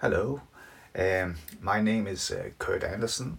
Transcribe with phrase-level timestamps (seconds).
[0.00, 0.40] Hello,
[0.98, 3.36] um, my name is uh, Kurt Anderson,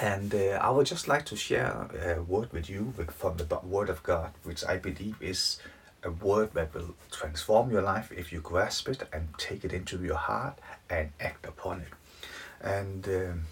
[0.00, 3.88] and uh, I would just like to share a word with you from the Word
[3.90, 5.58] of God, which I believe is
[6.04, 9.98] a word that will transform your life if you grasp it and take it into
[10.00, 11.92] your heart and act upon it.
[12.60, 13.42] And um,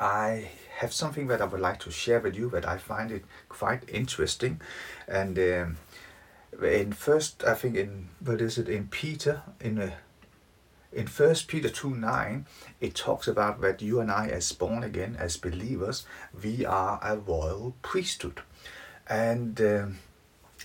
[0.00, 3.26] I have something that I would like to share with you that I find it
[3.50, 4.62] quite interesting.
[5.06, 5.76] And um,
[6.62, 9.92] in first, I think in what is it in Peter in a
[10.96, 12.46] in First Peter 2 9,
[12.80, 16.06] it talks about that you and I, as born again, as believers,
[16.42, 18.40] we are a royal priesthood.
[19.06, 19.98] And um,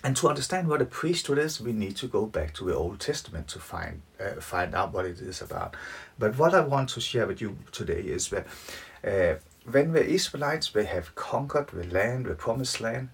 [0.04, 3.00] and to understand what a priesthood is, we need to go back to the Old
[3.02, 5.76] Testament to find uh, find out what it is about.
[6.18, 8.48] But what I want to share with you today is that
[9.06, 9.40] uh,
[9.70, 13.10] when the Israelites they have conquered the land, the promised land,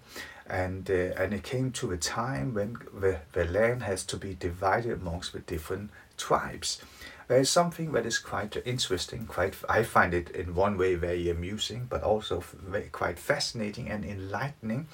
[0.45, 4.35] and uh, and it came to a time when the, the land has to be
[4.35, 6.81] divided amongst the different tribes.
[7.27, 9.25] There is something that is quite interesting.
[9.25, 14.05] Quite, I find it in one way very amusing, but also very, quite fascinating and
[14.05, 14.87] enlightening.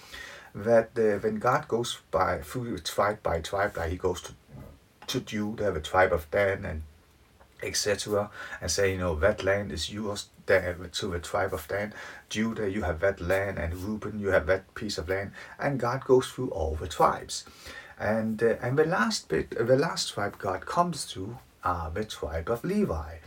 [0.56, 4.33] That uh, when God goes by through tribe by tribe, like He goes to
[5.08, 6.83] to Judah, the tribe of Dan, and
[7.61, 8.30] etc.,
[8.61, 10.30] and say, you know, that land is yours.
[10.45, 11.94] Dan, to the tribe of Dan,
[12.28, 16.03] Judah, you have that land, and Reuben, you have that piece of land, and God
[16.03, 17.45] goes through all the tribes.
[18.04, 22.50] And uh, and the last bit, the last tribe God comes to are the tribe
[22.50, 23.20] of Levi.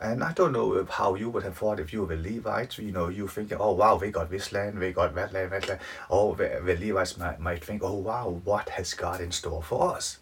[0.00, 3.08] And I don't know how you would have thought if you were Levites, you know,
[3.08, 5.80] you think, oh wow, they got this land, they got that land, that land.
[6.10, 9.94] Oh, the, the Levites might, might think, oh wow, what has God in store for
[9.94, 10.18] us?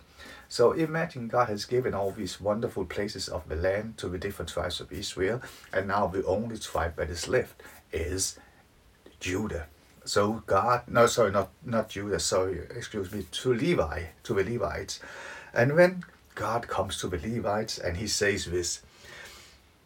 [0.49, 4.51] So imagine God has given all these wonderful places of the land to the different
[4.51, 5.41] tribes of Israel,
[5.73, 8.39] and now the only tribe that is left is
[9.19, 9.67] Judah.
[10.05, 15.01] So God, no, sorry, not not Judah, sorry, excuse me, to Levi, to the Levites,
[15.55, 18.83] and when God comes to the Levites and he says this,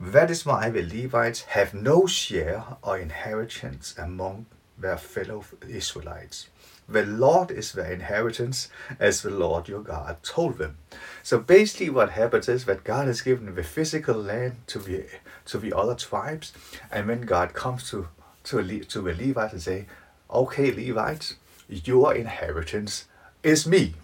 [0.01, 4.47] that is why the Levites have no share or inheritance among
[4.79, 6.49] their fellow Israelites.
[6.89, 10.79] The Lord is their inheritance, as the Lord your God told them.
[11.23, 15.05] So basically, what happens is that God has given the physical land to the
[15.47, 16.53] to the other tribes,
[16.91, 18.09] and when God comes to
[18.45, 19.87] to, to the Levites and say,
[20.31, 21.35] "Okay, Levites,
[21.69, 23.07] your inheritance
[23.43, 23.95] is me."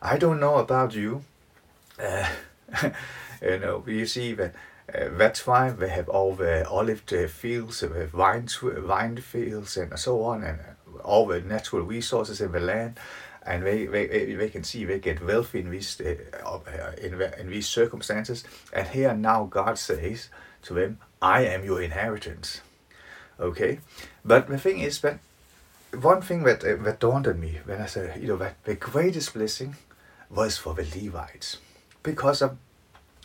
[0.00, 1.22] I don't know about you.
[1.98, 2.28] Uh,
[3.42, 4.54] you know, you see that
[4.92, 8.48] uh, that's why they have all the olive fields, they have wine,
[8.84, 10.58] wine fields, and so on, and
[11.04, 12.98] all the natural resources in the land,
[13.46, 17.68] and they, they, they can see they get wealthy in these uh, in, in these
[17.68, 18.44] circumstances.
[18.72, 20.28] And here now God says
[20.62, 22.60] to them, "I am your inheritance."
[23.40, 23.80] Okay,
[24.24, 25.18] but the thing is that
[25.98, 28.74] one thing that uh, that dawned on me when I said, you know, that the
[28.74, 29.76] greatest blessing
[30.30, 31.58] was for the Levites,
[32.02, 32.56] because of,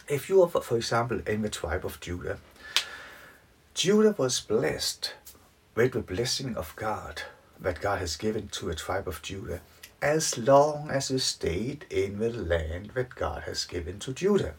[0.07, 2.38] if you are, for example, in the tribe of Judah,
[3.73, 5.13] Judah was blessed
[5.75, 7.22] with the blessing of God
[7.59, 9.62] that God has given to the tribe of Judah
[10.01, 14.53] as long as we stayed in the land that God has given to Judah.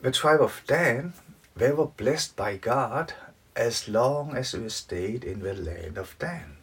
[0.00, 1.14] The tribe of Dan,
[1.56, 3.14] they were blessed by God
[3.56, 6.56] as long as we stayed in the land of Dan.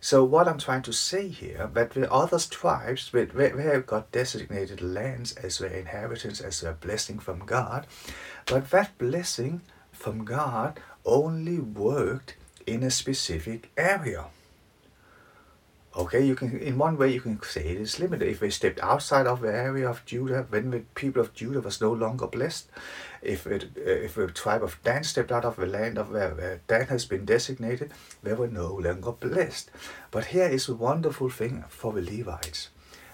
[0.00, 4.12] So what I'm trying to say here, that the other tribes, they, they have got
[4.12, 7.86] designated lands as their inheritance, as their blessing from God,
[8.46, 14.26] but that blessing from God only worked in a specific area.
[15.98, 18.28] Okay, you can in one way you can say it is limited.
[18.28, 21.80] If they stepped outside of the area of Judah, when the people of Judah was
[21.80, 22.70] no longer blessed,
[23.20, 26.36] if it, uh, if the tribe of Dan stepped out of the land of where,
[26.36, 27.90] where Dan has been designated,
[28.22, 29.72] they were no longer blessed.
[30.12, 32.68] But here is a wonderful thing for the Levites: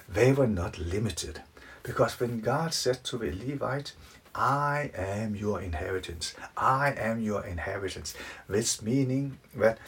[0.07, 1.41] they were not limited,
[1.83, 3.95] because when God said to the Levites,
[4.35, 6.35] I am your inheritance.
[6.55, 8.15] I am your inheritance.
[8.47, 9.79] This meaning that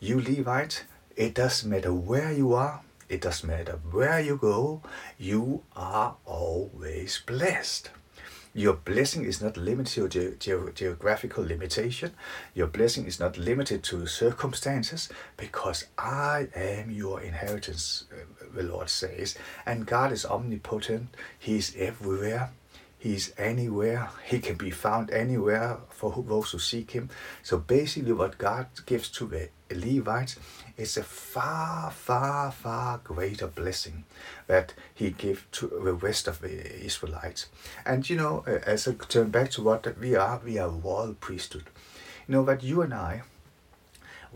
[0.00, 0.86] you Levite,
[1.16, 4.82] it doesn't matter where you are, it doesn't matter where you go,
[5.18, 7.90] you are always blessed.
[8.54, 12.12] Your blessing is not limited to ge- geographical limitation.
[12.54, 15.08] Your blessing is not limited to circumstances
[15.38, 19.36] because I am your inheritance, uh, the Lord says.
[19.64, 22.50] And God is omnipotent, He is everywhere.
[23.02, 24.10] He's anywhere.
[24.24, 27.10] He can be found anywhere for those who seek him.
[27.42, 30.36] So basically, what God gives to the Levites
[30.76, 34.04] is a far, far, far greater blessing
[34.46, 37.46] that he gave to the rest of the Israelites.
[37.84, 41.64] And you know, as I turn back to what we are, we are royal priesthood.
[42.28, 43.22] You know that you and I,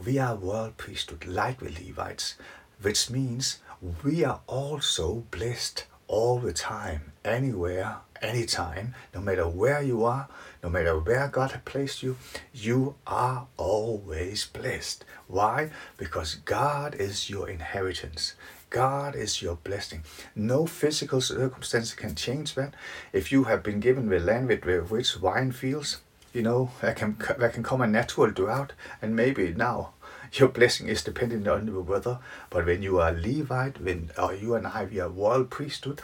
[0.05, 2.35] we are royal priesthood like the Levites,
[2.83, 3.61] which means
[4.03, 10.29] we are also blessed all the time, anywhere, anytime, no matter where you are,
[10.63, 12.17] no matter where God has placed you,
[12.53, 15.05] you are always blessed.
[15.29, 15.71] Why?
[15.97, 18.35] Because God is your inheritance.
[18.71, 20.03] God is your blessing.
[20.35, 22.75] No physical circumstance can change that.
[23.13, 25.99] If you have been given the land with rich wine fields,
[26.33, 29.91] you know, there can, there can come a natural drought, and maybe now
[30.33, 32.19] your blessing is dependent on the weather.
[32.51, 36.03] But when you are Levite, when or you and I, we are royal priesthood,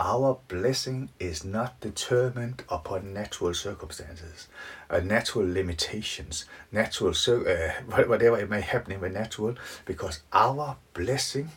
[0.00, 4.48] our blessing is not determined upon natural circumstances,
[4.88, 7.72] uh, natural limitations, natural uh,
[8.06, 9.54] whatever it may happen in the natural,
[9.84, 11.50] because our blessing,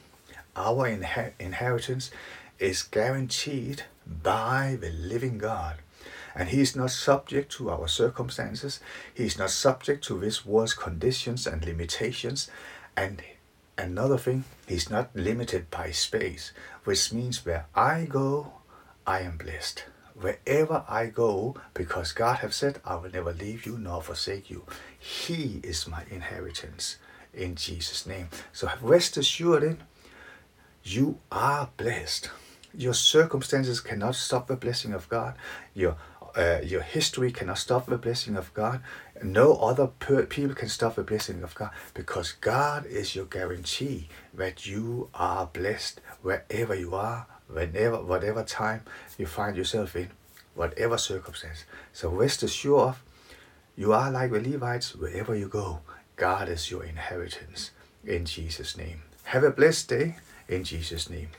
[0.58, 2.12] our inher- inheritance,
[2.60, 5.78] is guaranteed by the living God.
[6.36, 8.82] And He is not subject to our circumstances.
[9.14, 12.52] He is not subject to this world's conditions and limitations.
[12.98, 13.24] And
[13.78, 16.52] another thing, He's not limited by space,
[16.84, 18.54] which means where I go,
[19.06, 19.86] I am blessed.
[20.16, 24.64] Wherever I go, because God has said, I will never leave you nor forsake you.
[24.98, 26.98] He is my inheritance
[27.34, 28.30] in Jesus' name.
[28.52, 29.80] So rest assured in,
[30.84, 32.30] you are blessed.
[32.76, 35.36] Your circumstances cannot stop the blessing of God.
[35.74, 35.96] Your
[36.36, 38.82] uh, your history cannot stop the blessing of God.
[39.22, 44.10] No other per- people can stop the blessing of God because God is your guarantee
[44.34, 48.82] that you are blessed wherever you are, whenever, whatever time
[49.18, 50.10] you find yourself in,
[50.56, 51.66] whatever circumstance.
[51.92, 52.96] So rest assured
[53.76, 55.80] you are like the Levites wherever you go.
[56.16, 57.72] God is your inheritance
[58.06, 59.02] in Jesus' name.
[59.26, 60.16] Have a blessed day
[60.48, 61.30] in Jesus' name.